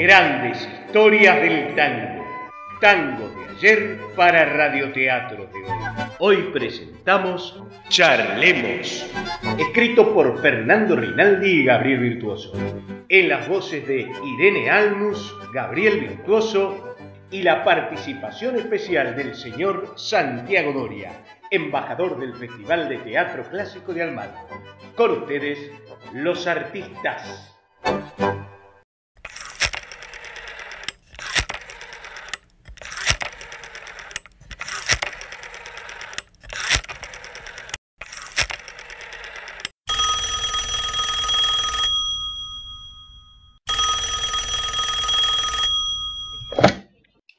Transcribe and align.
Grandes 0.00 0.66
historias 0.86 1.42
del 1.42 1.74
tango. 1.74 2.24
Tango 2.80 3.28
de 3.28 3.50
ayer 3.50 3.98
para 4.16 4.46
radioteatro 4.46 5.44
de 5.44 5.58
hoy. 5.58 6.08
Hoy 6.18 6.36
presentamos 6.54 7.62
Charlemos, 7.90 9.06
escrito 9.58 10.14
por 10.14 10.40
Fernando 10.40 10.96
Rinaldi 10.96 11.50
y 11.50 11.64
Gabriel 11.66 12.00
Virtuoso. 12.00 12.50
En 13.10 13.28
las 13.28 13.46
voces 13.46 13.86
de 13.86 14.10
Irene 14.38 14.70
Almus, 14.70 15.36
Gabriel 15.52 16.00
Virtuoso 16.00 16.96
y 17.30 17.42
la 17.42 17.62
participación 17.62 18.56
especial 18.56 19.14
del 19.14 19.34
señor 19.34 19.92
Santiago 19.96 20.72
Doria, 20.72 21.12
embajador 21.50 22.18
del 22.18 22.34
Festival 22.36 22.88
de 22.88 22.96
Teatro 23.00 23.42
Clásico 23.50 23.92
de 23.92 24.04
Almagro. 24.04 24.48
Con 24.96 25.10
ustedes, 25.10 25.58
los 26.14 26.46
artistas. 26.46 27.59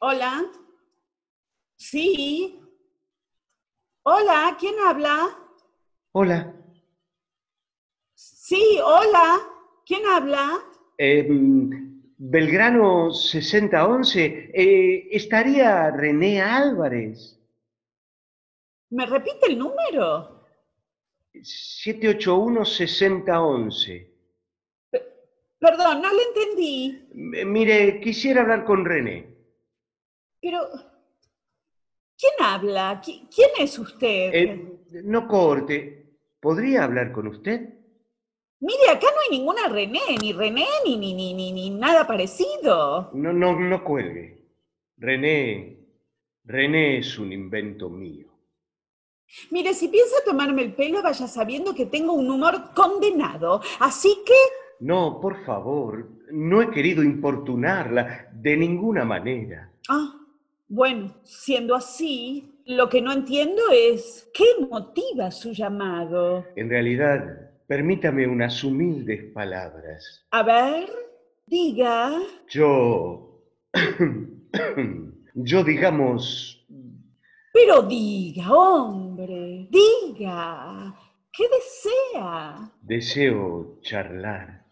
Hola. 0.04 0.44
Sí. 1.78 2.60
Hola, 4.04 4.58
¿quién 4.60 4.74
habla? 4.80 5.38
Hola. 6.14 6.56
Sí, 8.16 8.80
hola. 8.84 9.38
¿Quién 9.86 10.04
habla? 10.08 10.60
Eh, 10.98 11.28
Belgrano 12.18 13.12
6011. 13.12 14.50
Eh, 14.54 15.08
¿Estaría 15.12 15.92
René 15.92 16.42
Álvarez? 16.42 17.40
¿Me 18.90 19.06
repite 19.06 19.46
el 19.52 19.60
número? 19.60 20.44
781-6011. 21.34 24.08
Perdón, 25.60 26.02
no 26.02 26.12
le 26.12 26.24
entendí. 26.24 27.08
M- 27.14 27.46
Mire, 27.46 28.02
quisiera 28.02 28.42
hablar 28.42 28.66
con 28.66 28.84
René. 28.84 29.31
Pero, 30.42 30.68
¿quién 32.18 32.34
habla? 32.42 33.02
¿Qui- 33.02 33.28
¿Quién 33.34 33.50
es 33.60 33.78
usted? 33.78 34.32
Eh, 34.34 34.80
no 35.04 35.28
corte. 35.28 35.98
¿Podría 36.40 36.84
hablar 36.86 37.12
con 37.12 37.28
usted? 37.28 37.70
Mire, 38.62 38.90
acá 38.90 39.08
no 39.14 39.22
hay 39.22 39.38
ninguna 39.38 39.68
René, 39.68 40.00
ni 40.22 40.34
René, 40.34 40.66
ni, 40.86 40.98
ni, 40.98 41.14
ni, 41.14 41.34
ni, 41.34 41.52
ni 41.52 41.70
nada 41.70 42.06
parecido. 42.06 43.10
No, 43.14 43.34
no, 43.34 43.60
no 43.60 43.84
cuelgue. 43.84 44.40
René, 44.98 45.78
René 46.44 46.98
es 47.00 47.18
un 47.18 47.32
invento 47.32 47.90
mío. 47.90 48.28
Mire, 49.50 49.74
si 49.74 49.88
piensa 49.88 50.16
tomarme 50.26 50.62
el 50.64 50.74
pelo, 50.74 51.02
vaya 51.02 51.28
sabiendo 51.28 51.74
que 51.74 51.86
tengo 51.86 52.14
un 52.14 52.30
humor 52.30 52.74
condenado. 52.76 53.62
Así 53.80 54.24
que, 54.26 54.34
No, 54.82 55.20
por 55.22 55.44
favor, 55.46 56.10
no 56.32 56.62
he 56.62 56.70
querido 56.72 57.04
importunarla 57.04 58.30
de 58.34 58.58
ninguna 58.58 59.06
manera. 59.06 59.72
ah, 59.90 60.18
bueno, 60.72 61.14
siendo 61.24 61.76
así, 61.76 62.62
lo 62.66 62.88
que 62.88 63.02
no 63.02 63.12
entiendo 63.12 63.62
es 63.74 64.30
qué 64.34 64.46
motiva 64.70 65.30
su 65.30 65.52
llamado. 65.52 66.46
En 66.56 66.70
realidad, 66.70 67.52
permítame 67.68 68.26
unas 68.26 68.64
humildes 68.64 69.34
palabras. 69.34 70.26
A 70.32 70.44
ver, 70.44 70.90
diga. 71.46 72.14
Yo, 72.48 73.44
yo 75.34 75.64
digamos, 75.66 76.66
Pero 77.52 77.82
diga, 77.82 78.50
hombre, 78.54 79.68
diga. 79.70 80.96
¿Qué 81.34 81.44
desea? 81.50 82.72
deseo 82.82 83.78
charlar. 83.82 84.66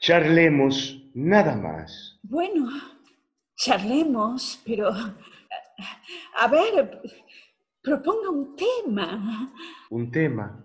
Charlemos 0.00 1.00
nada 1.14 1.54
más. 1.54 2.18
Bueno, 2.24 2.66
charlemos, 3.62 4.60
pero... 4.64 4.90
A 6.38 6.48
ver, 6.48 7.00
proponga 7.80 8.30
un 8.30 8.56
tema. 8.56 9.52
Un 9.90 10.10
tema. 10.10 10.64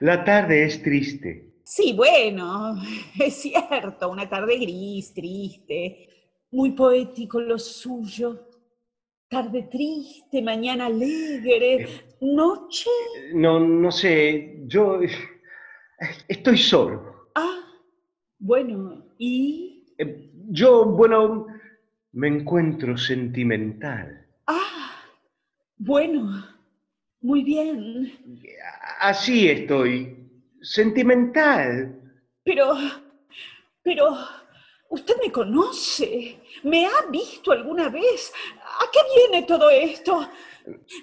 La 0.00 0.24
tarde 0.24 0.64
es 0.64 0.82
triste. 0.82 1.54
Sí, 1.64 1.92
bueno, 1.94 2.76
es 3.18 3.34
cierto, 3.34 4.10
una 4.10 4.28
tarde 4.28 4.58
gris, 4.58 5.12
triste, 5.14 6.08
muy 6.50 6.72
poético 6.72 7.40
lo 7.40 7.58
suyo. 7.58 8.46
Tarde 9.28 9.68
triste, 9.70 10.40
mañana 10.40 10.86
alegre, 10.86 11.86
noche... 12.20 12.90
No, 13.34 13.60
no 13.60 13.90
sé, 13.90 14.62
yo 14.66 15.00
estoy 16.28 16.56
solo. 16.56 17.28
Ah, 17.34 17.60
bueno, 18.38 19.04
¿y? 19.18 19.94
Eh, 19.98 20.30
Yo, 20.50 20.86
bueno, 20.86 21.46
me 22.18 22.26
encuentro 22.26 22.98
sentimental. 22.98 24.26
Ah, 24.48 24.90
bueno, 25.76 26.44
muy 27.20 27.44
bien. 27.44 28.12
Así 28.98 29.48
estoy, 29.48 30.28
sentimental. 30.60 31.94
Pero, 32.42 32.74
pero, 33.84 34.16
usted 34.88 35.14
me 35.24 35.30
conoce, 35.30 36.40
me 36.64 36.86
ha 36.86 37.08
visto 37.08 37.52
alguna 37.52 37.88
vez. 37.88 38.32
¿A 38.56 38.90
qué 38.92 38.98
viene 39.16 39.46
todo 39.46 39.70
esto? 39.70 40.28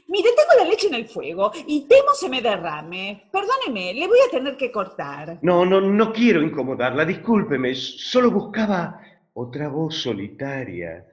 Mire, 0.09 0.29
tengo 0.35 0.63
la 0.63 0.69
leche 0.69 0.87
en 0.87 0.95
el 0.95 1.07
fuego 1.07 1.49
y 1.65 1.87
temo 1.87 2.13
se 2.13 2.27
me 2.27 2.41
derrame. 2.41 3.29
Perdóneme, 3.31 3.93
le 3.93 4.07
voy 4.07 4.19
a 4.27 4.31
tener 4.31 4.57
que 4.57 4.69
cortar. 4.69 5.39
No, 5.41 5.65
no, 5.65 5.79
no 5.79 6.11
quiero 6.11 6.41
incomodarla, 6.41 7.05
discúlpeme, 7.05 7.73
solo 7.73 8.31
buscaba 8.31 8.99
otra 9.35 9.67
voz 9.67 9.95
solitaria 9.95 11.05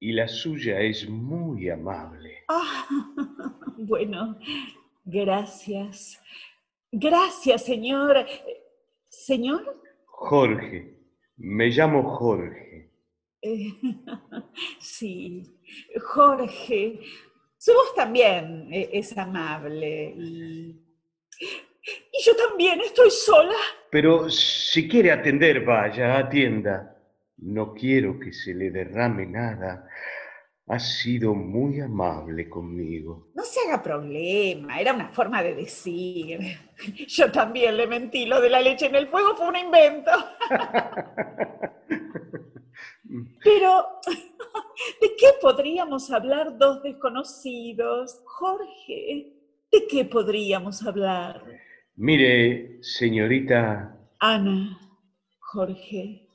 y 0.00 0.12
la 0.12 0.26
suya 0.28 0.80
es 0.80 1.08
muy 1.08 1.68
amable. 1.68 2.44
Ah, 2.48 2.86
bueno, 3.76 4.38
gracias. 5.04 6.20
Gracias, 6.90 7.64
señor. 7.64 8.26
¿Señor? 9.08 9.82
Jorge, 10.06 10.98
me 11.36 11.68
llamo 11.68 12.02
Jorge. 12.16 12.90
Eh, 13.42 13.74
sí, 14.80 15.42
Jorge, 16.02 17.00
su 17.58 17.74
voz 17.74 17.94
también 17.94 18.72
e- 18.72 18.88
es 18.90 19.16
amable 19.18 20.14
y, 20.16 20.82
y 21.40 22.24
yo 22.24 22.34
también 22.36 22.80
estoy 22.80 23.10
sola. 23.10 23.54
Pero 23.90 24.30
si 24.30 24.88
quiere 24.88 25.12
atender, 25.12 25.62
vaya, 25.62 26.16
atienda. 26.18 26.95
No 27.38 27.74
quiero 27.74 28.18
que 28.18 28.32
se 28.32 28.54
le 28.54 28.70
derrame 28.70 29.26
nada. 29.26 29.88
Ha 30.68 30.78
sido 30.78 31.34
muy 31.34 31.80
amable 31.80 32.48
conmigo. 32.48 33.28
No 33.34 33.44
se 33.44 33.60
haga 33.60 33.82
problema, 33.82 34.80
era 34.80 34.94
una 34.94 35.10
forma 35.10 35.42
de 35.42 35.54
decir. 35.54 36.40
Yo 37.08 37.30
también 37.30 37.76
le 37.76 37.86
mentí, 37.86 38.26
lo 38.26 38.40
de 38.40 38.50
la 38.50 38.60
leche 38.60 38.86
en 38.86 38.96
el 38.96 39.08
fuego 39.08 39.36
fue 39.36 39.48
un 39.48 39.56
invento. 39.56 40.10
Pero, 43.44 43.86
¿de 45.00 45.16
qué 45.16 45.28
podríamos 45.40 46.10
hablar 46.10 46.58
dos 46.58 46.82
desconocidos? 46.82 48.20
Jorge, 48.24 49.32
¿de 49.70 49.86
qué 49.88 50.04
podríamos 50.04 50.84
hablar? 50.84 51.42
Mire, 51.94 52.82
señorita, 52.82 53.96
Ana, 54.18 54.78
Jorge, 55.38 56.25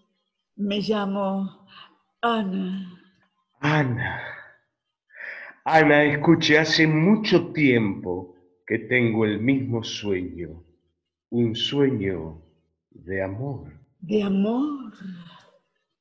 me 0.62 0.80
llamo 0.80 1.66
Ana. 2.22 3.00
Ana. 3.60 4.22
Ana, 5.66 6.04
escuche, 6.04 6.58
hace 6.58 6.88
mucho 6.88 7.52
tiempo 7.52 8.36
que 8.66 8.80
tengo 8.80 9.26
el 9.26 9.40
mismo 9.40 9.84
sueño. 9.84 10.64
Un 11.30 11.56
sueño 11.56 12.42
de 12.92 13.24
amor. 13.24 13.74
De 14.00 14.24
amor. 14.24 14.94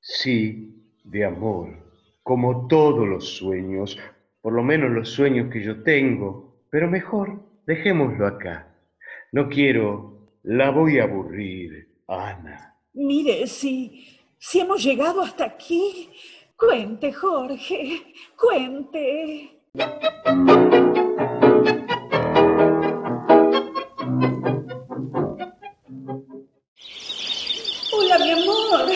Sí, 0.01 0.85
de 1.05 1.25
amor. 1.25 1.69
Como 2.23 2.67
todos 2.69 3.09
los 3.09 3.37
sueños, 3.37 3.99
por 4.41 4.53
lo 4.53 4.63
menos 4.63 4.91
los 4.91 5.09
sueños 5.11 5.51
que 5.51 5.63
yo 5.63 5.83
tengo. 5.83 6.65
Pero 6.71 6.89
mejor, 6.89 7.43
dejémoslo 7.67 8.27
acá. 8.27 8.75
No 9.33 9.49
quiero, 9.49 10.33
la 10.43 10.71
voy 10.71 10.99
a 10.99 11.05
aburrir, 11.05 11.89
Ana. 12.09 12.77
Mire, 12.93 13.47
si, 13.47 14.20
si 14.41 14.59
hemos 14.59 14.83
llegado 14.83 15.21
hasta 15.21 15.45
aquí, 15.45 16.09
cuente, 16.57 17.13
Jorge, 17.13 18.15
cuente. 18.37 19.61
Hola, 27.93 28.19
mi 28.19 28.31
amor. 28.31 28.87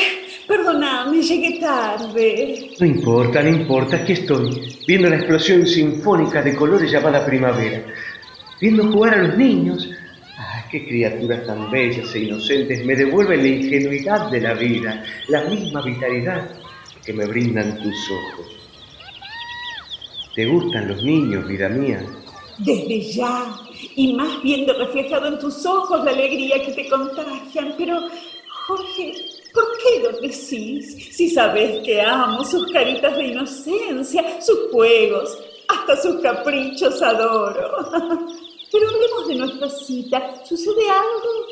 Perdón 0.49 0.81
Perdóname, 0.81 1.23
llegué 1.23 1.61
tarde. 1.61 2.71
No 2.81 2.87
importa, 2.87 3.43
no 3.43 3.49
importa, 3.51 3.97
aquí 3.97 4.15
estoy, 4.15 4.79
viendo 4.89 5.11
la 5.11 5.17
explosión 5.17 5.67
sinfónica 5.67 6.43
de 6.43 6.57
colores 6.57 6.91
llamada 6.91 7.25
primavera, 7.25 7.85
viendo 8.61 8.91
jugar 8.91 9.15
a 9.15 9.23
los 9.25 9.37
niños. 9.37 9.91
¡Ay, 10.65 10.71
qué 10.71 10.87
criaturas 10.87 11.47
tan 11.47 11.71
bellas 11.71 12.15
e 12.15 12.21
inocentes! 12.21 12.85
Me 12.85 12.97
devuelven 12.97 13.43
la 13.43 13.49
ingenuidad 13.49 14.31
de 14.31 14.41
la 14.41 14.55
vida, 14.55 15.05
la 15.29 15.45
misma 15.45 15.83
vitalidad 15.83 16.51
que 17.05 17.13
me 17.13 17.27
brindan 17.27 17.83
tus 17.83 18.11
ojos. 18.11 18.47
¿Te 20.35 20.47
gustan 20.47 20.89
los 20.89 21.03
niños, 21.03 21.47
vida 21.47 21.69
mía? 21.69 22.05
Desde 22.59 23.01
ya, 23.01 23.57
y 23.97 24.15
más 24.15 24.43
viendo 24.43 24.73
reflejado 24.79 25.29
en 25.29 25.39
tus 25.39 25.65
ojos 25.67 26.05
la 26.05 26.11
alegría 26.11 26.65
que 26.65 26.73
te 26.73 26.89
contagian. 26.89 27.75
Pero, 27.77 28.09
Jorge, 28.67 29.15
¿por 29.53 29.65
qué 29.79 30.03
lo 30.03 30.21
decís? 30.21 31.15
Si 31.17 31.31
sabes 31.31 31.85
que 31.85 32.01
amo 32.01 32.45
sus 32.45 32.71
caritas 32.73 33.17
de 33.17 33.25
inocencia, 33.29 34.41
sus 34.41 34.71
juegos, 34.73 35.39
hasta 35.69 35.97
sus 35.97 36.21
caprichos 36.21 37.01
adoro. 37.03 38.31
Pero 38.75 38.89
hablemos 38.89 39.29
de 39.29 39.35
nuestra 39.37 39.71
cita. 39.71 40.35
¿Sucede 40.45 40.91
algo? 40.91 41.47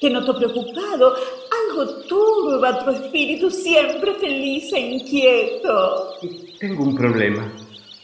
Te 0.00 0.08
noto 0.08 0.36
preocupado. 0.36 1.12
Algo 1.60 1.86
turba 2.06 2.84
tu 2.84 2.90
espíritu 2.92 3.50
siempre 3.50 4.14
feliz 4.14 4.72
e 4.72 4.78
inquieto. 4.78 6.14
Tengo 6.60 6.84
un 6.84 6.94
problema. 6.94 7.52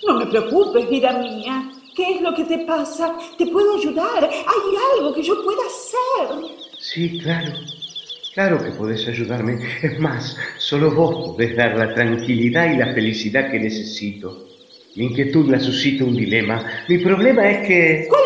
No 0.05 0.19
me 0.19 0.27
preocupes, 0.27 0.91
vida 0.91 1.13
mía. 1.13 1.71
¿Qué 1.95 2.17
es 2.17 2.21
lo 2.21 2.35
que 2.35 2.43
te 2.47 2.59
pasa? 2.67 3.17
¿Te 3.39 3.47
puedo 3.47 3.77
ayudar? 3.77 4.29
¿Hay 4.29 4.77
algo 4.97 5.15
que 5.15 5.23
yo 5.23 5.45
pueda 5.45 5.63
hacer? 5.67 6.57
Sí, 6.77 7.21
claro. 7.21 7.53
Claro 8.35 8.59
que 8.59 8.73
podés 8.73 9.07
ayudarme. 9.07 9.61
Es 9.83 10.01
más, 10.01 10.37
solo 10.59 10.91
vos 10.91 11.29
podés 11.29 11.57
dar 11.57 11.79
la 11.79 11.95
tranquilidad 11.95 12.75
y 12.75 12.79
la 12.79 12.93
felicidad 12.93 13.53
que 13.53 13.61
necesito. 13.61 14.49
Mi 14.97 15.07
inquietud 15.07 15.49
la 15.49 15.59
suscita 15.59 16.05
un 16.05 16.17
dilema. 16.17 16.65
Mi 16.89 16.99
problema 16.99 17.49
es 17.51 17.67
que... 17.67 18.07
¿Cuál 18.09 18.23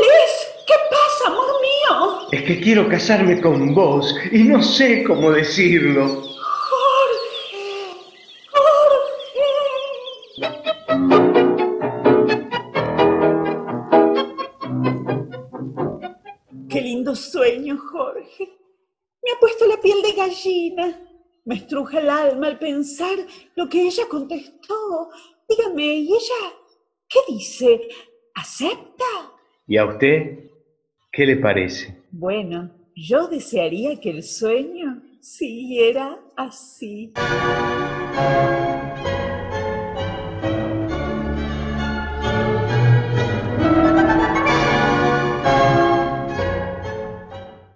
Es 2.30 2.42
que 2.42 2.60
quiero 2.60 2.88
casarme 2.88 3.40
con 3.40 3.74
vos 3.74 4.14
y 4.32 4.44
no 4.44 4.62
sé 4.62 5.02
cómo 5.04 5.32
decirlo. 5.32 6.28
sueño, 17.14 17.78
Jorge. 17.78 18.48
Me 19.22 19.32
ha 19.32 19.40
puesto 19.40 19.66
la 19.66 19.80
piel 19.80 20.02
de 20.02 20.12
gallina. 20.12 21.00
Me 21.44 21.56
estruja 21.56 22.00
el 22.00 22.10
alma 22.10 22.48
al 22.48 22.58
pensar 22.58 23.16
lo 23.56 23.68
que 23.68 23.82
ella 23.82 24.04
contestó. 24.08 25.10
Dígame, 25.48 25.84
¿y 25.84 26.08
ella 26.08 26.54
qué 27.08 27.20
dice? 27.28 27.88
¿Acepta? 28.34 29.04
¿Y 29.66 29.76
a 29.76 29.86
usted 29.86 30.50
qué 31.10 31.26
le 31.26 31.36
parece? 31.36 31.97
Bueno, 32.10 32.70
yo 32.96 33.28
desearía 33.28 34.00
que 34.00 34.10
el 34.10 34.22
sueño 34.22 35.02
siguiera 35.20 36.18
así. 36.36 37.12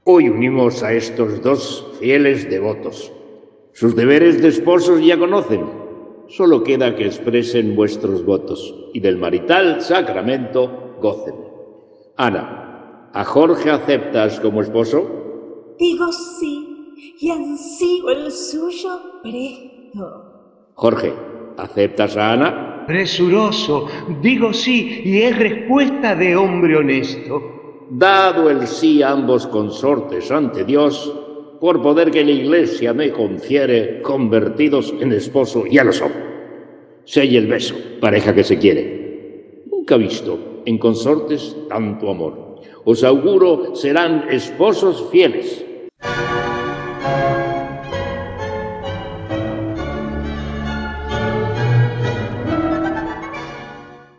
Hoy 0.05 0.29
unimos 0.29 0.83
a 0.83 0.95
estos 0.95 1.43
dos 1.43 1.87
fieles 2.01 2.49
devotos. 2.49 3.13
Sus 3.73 3.95
deberes 3.95 4.41
de 4.41 4.49
esposos 4.49 5.05
ya 5.05 5.19
conocen. 5.19 5.65
Solo 6.29 6.65
queda 6.65 6.97
que 6.97 7.05
expresen 7.05 7.77
vuestros 7.77 8.25
votos 8.25 8.75
y 8.95 9.01
del 9.01 9.19
marital 9.19 9.83
sacramento 9.83 10.97
gocen. 11.01 11.35
Ana, 12.17 12.72
¿a 13.13 13.25
Jorge 13.25 13.71
aceptas 13.71 14.41
como 14.41 14.63
esposo? 14.63 15.75
Digo 15.79 16.13
sí, 16.13 17.17
y 17.21 17.31
ansío 17.31 18.11
el 18.11 18.31
suyo 18.31 19.21
presto. 19.23 20.71
Jorge, 20.75 21.13
¿aceptas 21.57 22.17
a 22.17 22.33
Ana? 22.33 22.85
Presuroso, 22.87 23.87
digo 24.21 24.53
sí, 24.53 25.03
y 25.05 25.23
es 25.23 25.39
respuesta 25.39 26.15
de 26.15 26.37
hombre 26.37 26.77
honesto 26.77 27.53
dado 27.95 28.49
el 28.49 28.67
sí 28.67 29.03
a 29.03 29.11
ambos 29.11 29.47
consortes 29.47 30.31
ante 30.31 30.65
Dios, 30.65 31.13
por 31.61 31.83
poder 31.83 32.11
que 32.11 32.25
la 32.25 32.31
Iglesia 32.31 32.93
me 32.93 33.11
confiere, 33.11 34.01
convertidos 34.03 34.95
en 34.99 35.13
esposo, 35.13 35.65
ya 35.67 35.85
lo 35.85 35.93
son. 35.93 36.11
Sella 37.05 37.39
el 37.39 37.47
beso, 37.47 37.75
pareja 38.01 38.35
que 38.35 38.45
se 38.45 38.59
quiere. 38.59 39.65
Nunca 39.71 39.97
he 39.97 39.99
visto 39.99 40.63
en 40.65 40.79
consortes 40.79 41.57
tanto 41.69 42.11
amor. 42.11 42.52
Os 42.85 43.05
auguro 43.05 43.77
serán 43.77 44.27
esposos 44.29 45.09
fieles. 45.13 45.65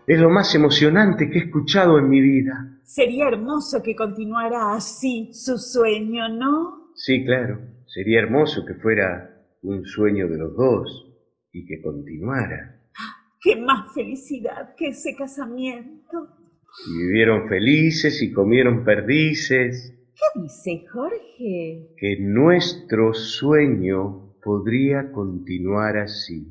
Es 0.08 0.20
lo 0.20 0.30
más 0.30 0.56
emocionante 0.56 1.30
que 1.30 1.40
he 1.40 1.42
escuchado 1.44 1.98
en 1.98 2.08
mi 2.08 2.22
vida. 2.22 2.80
Sería 2.84 3.28
hermoso 3.28 3.82
que 3.84 3.96
continuara 3.96 4.74
así 4.74 5.34
su 5.34 5.58
sueño, 5.58 6.30
¿no? 6.30 6.92
Sí, 6.96 7.26
claro. 7.26 7.60
Sería 7.86 8.20
hermoso 8.20 8.66
que 8.66 8.76
fuera 8.76 9.30
un 9.62 9.84
sueño 9.86 10.30
de 10.30 10.38
los 10.38 10.56
dos 10.56 11.14
y 11.52 11.66
que 11.66 11.82
continuara. 11.82 12.80
¡Qué 13.42 13.58
más 13.58 13.94
felicidad 13.94 14.74
que 14.78 14.90
ese 14.90 15.16
casamiento! 15.18 16.43
Y 16.88 16.98
vivieron 16.98 17.48
felices 17.48 18.22
y 18.22 18.32
comieron 18.32 18.84
perdices. 18.84 19.94
¿Qué 20.16 20.42
dice 20.42 20.86
Jorge? 20.92 21.90
Que 21.98 22.18
nuestro 22.20 23.14
sueño 23.14 24.34
podría 24.44 25.12
continuar 25.12 25.98
así. 25.98 26.48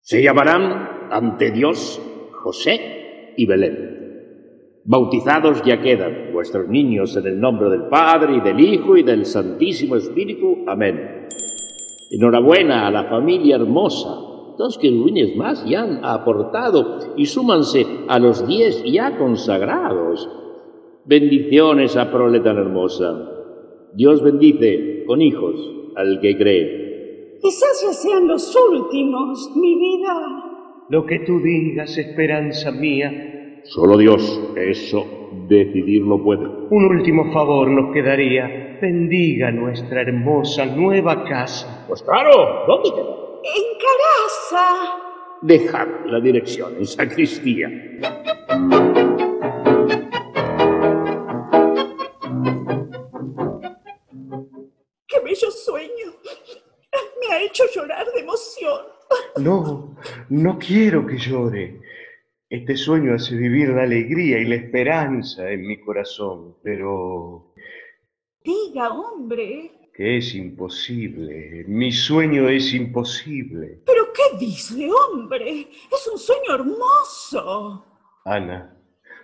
Se 0.00 0.22
llamarán 0.22 1.08
ante 1.10 1.50
Dios 1.50 2.00
José 2.42 3.34
y 3.36 3.46
Belén. 3.46 3.96
Bautizados 4.84 5.62
ya 5.64 5.80
quedan 5.80 6.32
vuestros 6.32 6.68
niños 6.68 7.16
en 7.16 7.26
el 7.26 7.40
nombre 7.40 7.70
del 7.70 7.88
Padre 7.88 8.36
y 8.36 8.40
del 8.40 8.60
Hijo 8.60 8.96
y 8.96 9.02
del 9.02 9.26
Santísimo 9.26 9.96
Espíritu. 9.96 10.64
Amén. 10.68 11.26
Enhorabuena 12.10 12.86
a 12.86 12.90
la 12.90 13.04
familia 13.04 13.56
hermosa. 13.56 14.22
Dos 14.58 14.78
querubines 14.78 15.36
más 15.36 15.64
ya 15.68 15.82
han 15.82 16.04
aportado 16.04 17.14
y 17.16 17.26
súmanse 17.26 17.84
a 18.08 18.18
los 18.18 18.46
diez 18.46 18.82
ya 18.84 19.18
consagrados. 19.18 20.28
Bendiciones 21.04 21.96
a 21.96 22.10
prole 22.10 22.40
tan 22.40 22.56
hermosa. 22.56 23.32
Dios 23.94 24.22
bendice 24.22 25.04
con 25.06 25.20
hijos 25.20 25.54
al 25.96 26.20
que 26.20 26.36
cree. 26.36 27.38
Quizás 27.42 27.82
ya 27.82 27.92
sean 27.92 28.28
los 28.28 28.56
últimos, 28.70 29.52
mi 29.56 29.74
vida. 29.74 30.14
Lo 30.88 31.04
que 31.04 31.20
tú 31.20 31.40
digas, 31.40 31.98
esperanza 31.98 32.70
mía. 32.70 33.62
Solo 33.64 33.98
Dios, 33.98 34.40
eso 34.56 35.15
decidirlo 35.48 36.22
puede. 36.22 36.46
Un 36.70 36.84
último 36.84 37.32
favor 37.32 37.68
nos 37.68 37.92
quedaría. 37.92 38.78
Bendiga 38.80 39.50
nuestra 39.50 40.02
hermosa 40.02 40.66
nueva 40.66 41.24
casa. 41.24 41.84
Pues 41.88 42.02
claro, 42.02 42.64
¿dónde 42.66 42.90
queda? 42.90 43.16
En 43.42 43.64
Caraza. 43.80 45.06
Dejad 45.42 45.88
la 46.06 46.20
dirección 46.20 46.76
en 46.76 46.86
sacristía. 46.86 47.68
¡Qué 55.06 55.20
bello 55.24 55.50
sueño! 55.50 56.12
Me 57.20 57.34
ha 57.34 57.42
hecho 57.42 57.64
llorar 57.74 58.06
de 58.14 58.20
emoción. 58.20 58.80
No, 59.38 59.96
no 60.30 60.58
quiero 60.58 61.06
que 61.06 61.18
llore. 61.18 61.80
Este 62.48 62.76
sueño 62.76 63.14
hace 63.14 63.34
vivir 63.34 63.70
la 63.70 63.82
alegría 63.82 64.38
y 64.38 64.44
la 64.44 64.54
esperanza 64.54 65.50
en 65.50 65.66
mi 65.66 65.80
corazón, 65.80 66.54
pero... 66.62 67.52
Diga, 68.44 68.90
hombre. 68.90 69.72
Que 69.92 70.18
es 70.18 70.32
imposible. 70.36 71.64
Mi 71.66 71.90
sueño 71.90 72.48
es 72.48 72.72
imposible. 72.72 73.80
¿Pero 73.84 74.12
qué 74.12 74.38
dice, 74.38 74.88
hombre? 74.88 75.66
Es 75.92 76.08
un 76.12 76.18
sueño 76.20 76.54
hermoso. 76.54 77.84
Ana, 78.24 78.76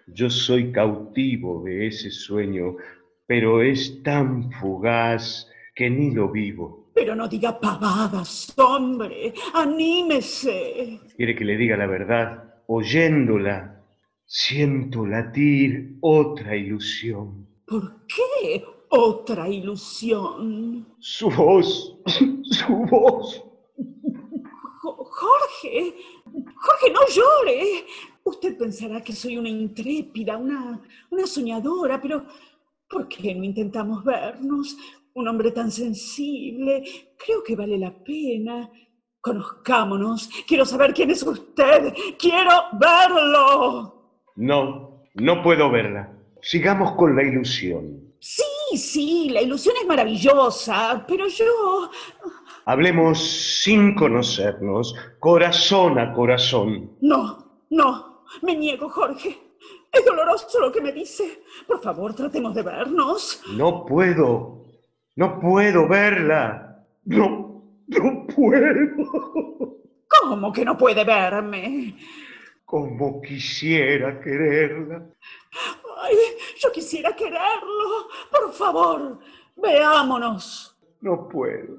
yo 0.08 0.28
soy 0.28 0.72
cautivo 0.72 1.62
de 1.62 1.86
ese 1.86 2.10
sueño, 2.10 2.76
pero 3.28 3.62
es 3.62 4.02
tan 4.02 4.50
fugaz 4.50 5.48
que 5.76 5.88
ni 5.88 6.10
lo 6.10 6.28
vivo. 6.28 6.90
Pero 6.92 7.14
no 7.14 7.28
diga 7.28 7.60
pavadas, 7.60 8.52
hombre, 8.58 9.32
anímese. 9.54 10.98
Quiere 11.16 11.36
que 11.36 11.44
le 11.44 11.56
diga 11.56 11.76
la 11.76 11.86
verdad. 11.86 12.51
Oyéndola, 12.66 13.84
siento 14.24 15.06
latir 15.06 15.96
otra 16.00 16.56
ilusión. 16.56 17.46
¿Por 17.66 18.06
qué 18.06 18.64
otra 18.88 19.48
ilusión? 19.48 20.86
Su 20.98 21.30
voz, 21.30 21.96
su 22.42 22.74
voz. 22.90 23.44
Jorge, 24.82 25.94
Jorge, 26.56 26.92
no 26.92 27.00
llore. 27.08 27.84
Usted 28.24 28.56
pensará 28.56 29.02
que 29.02 29.12
soy 29.12 29.36
una 29.36 29.48
intrépida, 29.48 30.36
una, 30.36 30.80
una 31.10 31.26
soñadora, 31.26 32.00
pero 32.00 32.24
¿por 32.88 33.08
qué 33.08 33.34
no 33.34 33.44
intentamos 33.44 34.04
vernos? 34.04 34.76
Un 35.14 35.28
hombre 35.28 35.50
tan 35.50 35.70
sensible, 35.70 36.84
creo 37.18 37.42
que 37.42 37.56
vale 37.56 37.78
la 37.78 37.92
pena. 38.02 38.70
Conozcámonos. 39.22 40.28
Quiero 40.48 40.66
saber 40.66 40.92
quién 40.92 41.10
es 41.10 41.22
usted. 41.22 41.94
Quiero 42.18 42.50
verlo. 42.72 43.94
No, 44.34 45.04
no 45.14 45.42
puedo 45.42 45.70
verla. 45.70 46.12
Sigamos 46.42 46.92
con 46.96 47.14
la 47.14 47.22
ilusión. 47.22 48.12
Sí, 48.18 48.76
sí, 48.76 49.30
la 49.30 49.40
ilusión 49.40 49.76
es 49.80 49.86
maravillosa, 49.86 51.04
pero 51.06 51.28
yo... 51.28 51.90
Hablemos 52.64 53.18
sin 53.62 53.94
conocernos, 53.94 54.94
corazón 55.18 55.98
a 55.98 56.12
corazón. 56.12 56.96
No, 57.00 57.64
no, 57.70 58.22
me 58.42 58.56
niego, 58.56 58.88
Jorge. 58.88 59.38
Es 59.92 60.04
doloroso 60.04 60.60
lo 60.60 60.72
que 60.72 60.80
me 60.80 60.92
dice. 60.92 61.42
Por 61.66 61.80
favor, 61.80 62.14
tratemos 62.14 62.54
de 62.54 62.62
vernos. 62.62 63.42
No 63.52 63.84
puedo, 63.84 64.64
no 65.16 65.38
puedo 65.38 65.86
verla. 65.88 66.86
No, 67.04 67.41
no 67.98 68.26
puedo. 68.26 69.78
¿Cómo 70.20 70.52
que 70.52 70.64
no 70.64 70.76
puede 70.76 71.04
verme? 71.04 71.96
Como 72.64 73.20
quisiera 73.20 74.20
quererla. 74.20 75.06
Ay, 76.02 76.16
yo 76.58 76.72
quisiera 76.72 77.14
quererlo. 77.14 78.08
Por 78.30 78.52
favor, 78.52 79.18
veámonos. 79.56 80.76
No 81.00 81.28
puedo. 81.28 81.76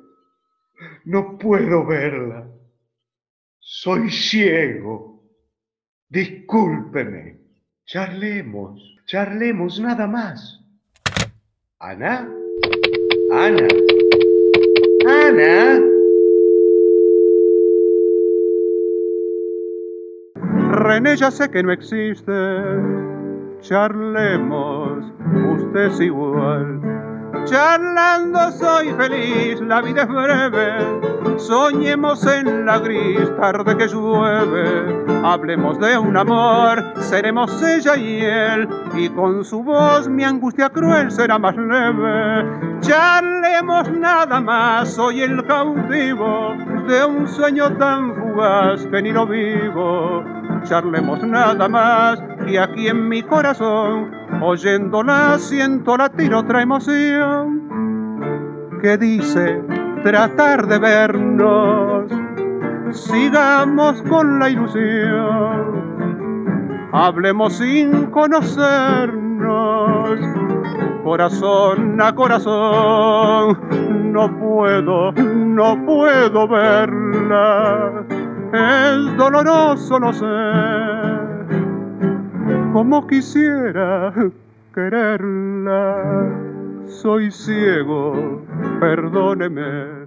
No 1.05 1.38
puedo 1.38 1.86
verla. 1.86 2.48
Soy 3.60 4.10
ciego. 4.12 5.24
Discúlpeme. 6.10 7.39
Charlemos. 7.86 8.82
Charlemos 9.05 9.79
nada 9.79 10.08
más. 10.08 10.60
Ana. 11.79 12.29
Ana. 13.32 13.67
Ana. 15.05 15.93
René 20.74 21.15
ya 21.15 21.30
sé 21.30 21.51
que 21.51 21.62
no 21.62 21.72
existe. 21.72 22.34
Charlemos, 23.62 25.06
usted 25.56 25.86
es 25.86 26.01
igual. 26.01 26.82
Charlando 27.46 28.51
soy 28.51 28.92
feliz, 28.94 29.62
la 29.62 29.82
vida 29.82 30.03
es 30.03 30.08
breve, 30.08 31.38
soñemos 31.38 32.25
en 32.25 32.65
la 32.65 32.80
gris 32.80 33.30
tarde 33.38 33.75
que 33.75 33.88
llueve, 33.88 35.06
hablemos 35.24 35.77
de 35.80 35.98
un 35.98 36.15
amor, 36.15 36.84
seremos 37.01 37.62
ella 37.62 37.98
y 37.98 38.22
él, 38.22 38.68
y 38.96 39.10
con 39.10 39.44
su 39.44 39.62
voz 39.62 40.08
mi 40.08 40.24
angustia 40.24 40.70
cruel 40.70 41.12
será 41.12 41.38
más 41.38 41.56
leve. 41.56 42.80
Charlemos 42.82 43.92
nada 43.92 44.39
más, 44.39 44.94
soy 44.94 45.22
el 45.22 45.46
cautivo 45.46 46.56
de 46.88 47.06
un 47.06 47.27
sueño 47.27 47.75
tan 47.77 48.15
fugaz 48.15 48.86
que 48.88 49.01
ni 49.01 49.12
lo 49.12 49.27
vivo 49.27 50.33
charlemos 50.63 51.24
nada 51.24 51.67
más 51.67 52.22
y 52.48 52.58
aquí 52.58 52.88
en 52.88 53.08
mi 53.10 53.22
corazón, 53.22 54.12
oyéndola 54.41 55.38
siento 55.38 55.96
latir 55.98 56.34
otra 56.34 56.62
emoción 56.62 57.62
que 58.82 58.98
dice 58.98 59.62
tratar 60.03 60.67
de 60.67 60.79
vernos, 60.79 62.12
sigamos 62.91 64.01
con 64.03 64.39
la 64.39 64.50
ilusión, 64.50 65.84
hablemos 66.91 67.58
sin 67.58 68.08
conocernos, 68.08 69.10
corazón 71.03 72.01
a 72.01 72.13
corazón, 72.13 73.58
no 74.12 74.38
puedo, 74.38 75.13
no 75.13 75.86
puedo 75.86 76.48
verla 76.48 78.05
es 78.53 79.17
doloroso, 79.17 80.00
no 80.00 80.13
sé, 80.13 80.25
como 82.72 83.07
quisiera 83.07 84.13
quererla. 84.74 86.29
Soy 86.88 87.31
ciego, 87.31 88.41
perdóneme. 88.79 90.02